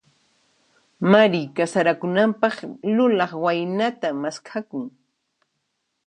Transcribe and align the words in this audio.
Mari 1.11 1.41
kasarakunanpaq, 1.55 2.55
lulaq 2.95 3.31
waynata 3.43 4.07
maskhakun. 4.21 4.85